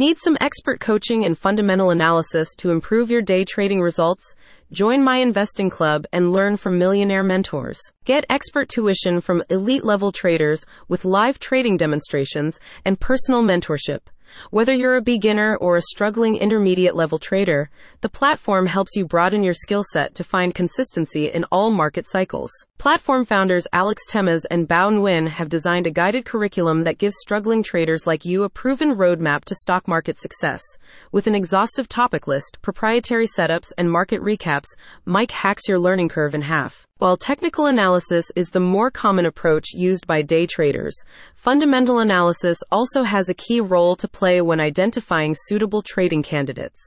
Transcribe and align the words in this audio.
Need 0.00 0.16
some 0.18 0.38
expert 0.40 0.80
coaching 0.80 1.26
and 1.26 1.36
fundamental 1.36 1.90
analysis 1.90 2.54
to 2.56 2.70
improve 2.70 3.10
your 3.10 3.20
day 3.20 3.44
trading 3.44 3.82
results? 3.82 4.34
Join 4.72 5.04
my 5.04 5.18
investing 5.18 5.68
club 5.68 6.06
and 6.10 6.32
learn 6.32 6.56
from 6.56 6.78
millionaire 6.78 7.22
mentors. 7.22 7.78
Get 8.06 8.24
expert 8.30 8.70
tuition 8.70 9.20
from 9.20 9.44
elite 9.50 9.84
level 9.84 10.10
traders 10.10 10.64
with 10.88 11.04
live 11.04 11.38
trading 11.38 11.76
demonstrations 11.76 12.58
and 12.86 12.98
personal 12.98 13.42
mentorship. 13.42 14.00
Whether 14.50 14.72
you're 14.72 14.96
a 14.96 15.02
beginner 15.02 15.56
or 15.56 15.76
a 15.76 15.82
struggling 15.82 16.36
intermediate 16.36 16.94
level 16.94 17.18
trader, 17.18 17.70
the 18.00 18.08
platform 18.08 18.66
helps 18.66 18.96
you 18.96 19.06
broaden 19.06 19.42
your 19.42 19.54
skill 19.54 19.84
set 19.92 20.14
to 20.14 20.24
find 20.24 20.54
consistency 20.54 21.26
in 21.26 21.44
all 21.52 21.70
market 21.70 22.06
cycles. 22.08 22.50
Platform 22.78 23.24
founders 23.24 23.66
Alex 23.72 24.02
Temiz 24.10 24.46
and 24.50 24.68
Bao 24.68 24.90
Nguyen 24.90 25.28
have 25.28 25.48
designed 25.48 25.86
a 25.86 25.90
guided 25.90 26.24
curriculum 26.24 26.84
that 26.84 26.98
gives 26.98 27.16
struggling 27.18 27.62
traders 27.62 28.06
like 28.06 28.24
you 28.24 28.42
a 28.42 28.48
proven 28.48 28.94
roadmap 28.94 29.44
to 29.44 29.54
stock 29.54 29.86
market 29.86 30.18
success. 30.18 30.62
With 31.12 31.26
an 31.26 31.34
exhaustive 31.34 31.88
topic 31.88 32.26
list, 32.26 32.58
proprietary 32.62 33.26
setups, 33.26 33.72
and 33.76 33.90
market 33.90 34.22
recaps, 34.22 34.68
Mike 35.04 35.30
hacks 35.30 35.68
your 35.68 35.78
learning 35.78 36.08
curve 36.08 36.34
in 36.34 36.42
half. 36.42 36.86
While 37.00 37.16
technical 37.16 37.64
analysis 37.64 38.26
is 38.36 38.50
the 38.50 38.60
more 38.60 38.90
common 38.90 39.24
approach 39.24 39.72
used 39.72 40.06
by 40.06 40.20
day 40.20 40.46
traders, 40.46 40.94
fundamental 41.34 41.98
analysis 41.98 42.58
also 42.70 43.04
has 43.04 43.30
a 43.30 43.34
key 43.34 43.58
role 43.58 43.96
to 43.96 44.06
play 44.06 44.42
when 44.42 44.60
identifying 44.60 45.34
suitable 45.34 45.80
trading 45.80 46.22
candidates. 46.22 46.78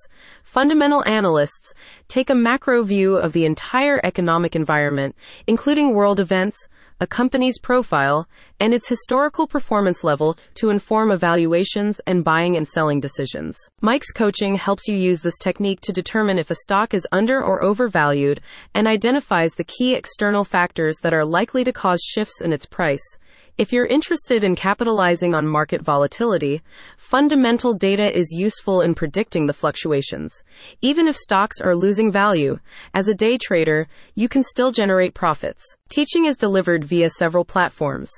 Fundamental 0.44 1.04
analysts 1.08 1.74
take 2.10 2.30
a 2.30 2.36
macro 2.36 2.84
view 2.84 3.16
of 3.16 3.34
the 3.34 3.46
entire 3.46 4.00
economic 4.04 4.56
environment, 4.56 5.16
including 5.48 5.96
world 5.96 6.20
events, 6.20 6.68
a 7.04 7.08
company's 7.08 7.60
profile, 7.60 8.30
and 8.62 8.74
its 8.74 8.88
historical 8.88 9.46
performance 9.46 10.06
level 10.06 10.38
to 10.56 10.70
inform 10.70 11.12
evaluations 11.12 12.00
and 12.08 12.24
buying 12.24 12.56
and 12.56 12.66
selling 12.66 13.02
decisions. 13.02 13.58
Mike's 13.82 14.12
coaching 14.12 14.56
helps 14.56 14.88
you 14.88 14.96
use 14.96 15.20
this 15.20 15.38
technique 15.38 15.82
to 15.82 15.92
determine 15.92 16.40
if 16.40 16.50
a 16.50 16.56
stock 16.56 16.94
is 16.94 17.06
under 17.12 17.44
or 17.44 17.62
overvalued 17.62 18.40
and 18.74 18.88
identifies 18.88 19.52
the 19.52 19.66
key 19.66 19.94
external 19.94 20.46
factors 20.46 20.96
that 21.02 21.14
are 21.14 21.26
likely 21.26 21.66
to 21.66 21.74
cause 21.74 22.02
shifts 22.02 22.40
in 22.40 22.54
its 22.54 22.66
price. 22.66 23.18
If 23.56 23.72
you're 23.72 23.86
interested 23.86 24.44
in 24.44 24.56
capitalizing 24.56 25.36
on 25.36 25.48
market 25.48 25.84
volatility, 25.84 26.64
fundamental 26.98 27.76
data 27.76 28.12
is 28.12 28.34
useful 28.36 28.82
in 28.82 28.96
predicting 28.96 29.46
the 29.46 29.54
fluctuations. 29.54 30.42
Even 30.82 31.08
if 31.08 31.16
stocks 31.16 31.62
are 31.62 31.76
losing 31.76 32.12
value, 32.12 32.58
as 32.96 33.08
a 33.08 33.14
day 33.14 33.38
trader, 33.38 33.88
you 34.16 34.28
can 34.28 34.42
still 34.42 34.72
generate 34.72 35.14
profits. 35.14 35.64
Teaching 35.88 36.26
is 36.26 36.36
delivered 36.36 36.84
via 36.84 37.12
several 37.12 37.46
platforms. 37.46 38.10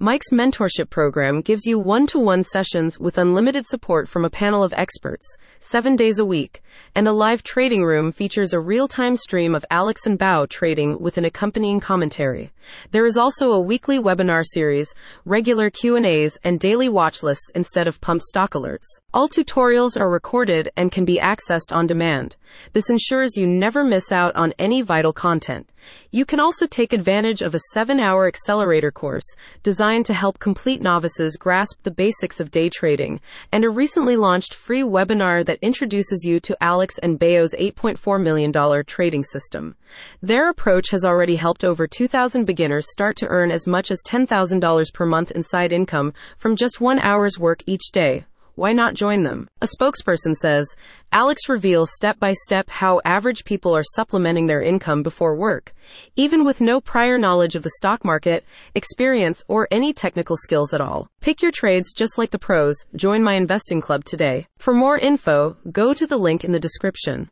Mike's 0.00 0.32
mentorship 0.32 0.90
program 0.90 1.40
gives 1.40 1.66
you 1.66 1.78
one 1.78 2.04
to 2.08 2.18
one 2.18 2.42
sessions 2.42 2.98
with 2.98 3.16
unlimited 3.16 3.64
support 3.64 4.08
from 4.08 4.24
a 4.24 4.30
panel 4.30 4.64
of 4.64 4.72
experts, 4.72 5.24
seven 5.60 5.94
days 5.94 6.18
a 6.18 6.24
week, 6.24 6.62
and 6.96 7.06
a 7.06 7.12
live 7.12 7.44
trading 7.44 7.84
room 7.84 8.10
features 8.10 8.52
a 8.52 8.58
real 8.58 8.88
time 8.88 9.14
stream 9.14 9.54
of 9.54 9.64
Alex 9.70 10.04
and 10.04 10.18
Bao 10.18 10.48
trading 10.48 11.00
with 11.00 11.16
an 11.16 11.24
accompanying 11.24 11.78
commentary. 11.78 12.50
There 12.90 13.06
is 13.06 13.16
also 13.16 13.52
a 13.52 13.60
weekly 13.60 14.00
webinar 14.00 14.42
series, 14.44 14.92
regular 15.24 15.70
Q&As, 15.70 16.38
and 16.42 16.58
daily 16.58 16.88
watch 16.88 17.22
lists 17.22 17.52
instead 17.54 17.86
of 17.86 18.00
pump 18.00 18.22
stock 18.22 18.54
alerts. 18.54 18.98
All 19.12 19.28
tutorials 19.28 19.96
are 19.98 20.10
recorded 20.10 20.70
and 20.76 20.90
can 20.90 21.04
be 21.04 21.20
accessed 21.20 21.70
on 21.70 21.86
demand. 21.86 22.34
This 22.72 22.90
ensures 22.90 23.36
you 23.36 23.46
never 23.46 23.84
miss 23.84 24.10
out 24.10 24.34
on 24.34 24.54
any 24.58 24.82
vital 24.82 25.12
content. 25.12 25.68
You 26.14 26.24
can 26.24 26.38
also 26.38 26.68
take 26.68 26.92
advantage 26.92 27.42
of 27.42 27.56
a 27.56 27.60
seven 27.72 27.98
hour 27.98 28.28
accelerator 28.28 28.92
course 28.92 29.26
designed 29.64 30.06
to 30.06 30.14
help 30.14 30.38
complete 30.38 30.80
novices 30.80 31.36
grasp 31.36 31.82
the 31.82 31.90
basics 31.90 32.38
of 32.38 32.52
day 32.52 32.68
trading, 32.68 33.20
and 33.50 33.64
a 33.64 33.68
recently 33.68 34.14
launched 34.14 34.54
free 34.54 34.84
webinar 34.84 35.44
that 35.44 35.58
introduces 35.60 36.24
you 36.24 36.38
to 36.38 36.56
Alex 36.62 36.98
and 36.98 37.18
Bao's 37.18 37.52
$8.4 37.58 38.22
million 38.22 38.52
trading 38.86 39.24
system. 39.24 39.74
Their 40.22 40.48
approach 40.50 40.90
has 40.90 41.04
already 41.04 41.34
helped 41.34 41.64
over 41.64 41.88
2,000 41.88 42.44
beginners 42.44 42.92
start 42.92 43.16
to 43.16 43.26
earn 43.26 43.50
as 43.50 43.66
much 43.66 43.90
as 43.90 44.00
$10,000 44.06 44.94
per 44.94 45.06
month 45.06 45.32
in 45.32 45.42
side 45.42 45.72
income 45.72 46.12
from 46.38 46.54
just 46.54 46.80
one 46.80 47.00
hour's 47.00 47.40
work 47.40 47.64
each 47.66 47.90
day 47.90 48.24
why 48.54 48.72
not 48.72 48.94
join 48.94 49.22
them? 49.22 49.48
A 49.60 49.66
spokesperson 49.66 50.34
says 50.34 50.74
Alex 51.12 51.48
reveals 51.48 51.92
step 51.94 52.18
by 52.18 52.32
step 52.32 52.68
how 52.68 53.00
average 53.04 53.44
people 53.44 53.76
are 53.76 53.82
supplementing 53.82 54.46
their 54.46 54.62
income 54.62 55.02
before 55.02 55.36
work, 55.36 55.72
even 56.16 56.44
with 56.44 56.60
no 56.60 56.80
prior 56.80 57.18
knowledge 57.18 57.56
of 57.56 57.62
the 57.62 57.74
stock 57.78 58.04
market, 58.04 58.44
experience, 58.74 59.42
or 59.48 59.68
any 59.70 59.92
technical 59.92 60.36
skills 60.36 60.74
at 60.74 60.80
all. 60.80 61.08
Pick 61.20 61.42
your 61.42 61.52
trades 61.52 61.92
just 61.92 62.18
like 62.18 62.30
the 62.30 62.38
pros. 62.38 62.84
Join 62.96 63.22
my 63.22 63.34
investing 63.34 63.80
club 63.80 64.04
today. 64.04 64.46
For 64.58 64.74
more 64.74 64.98
info, 64.98 65.56
go 65.70 65.94
to 65.94 66.06
the 66.06 66.16
link 66.16 66.44
in 66.44 66.52
the 66.52 66.60
description. 66.60 67.30